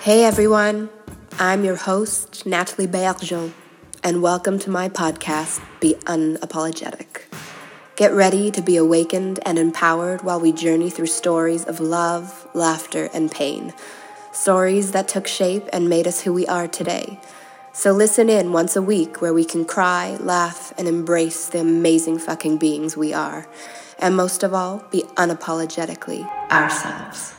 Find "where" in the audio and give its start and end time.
19.20-19.34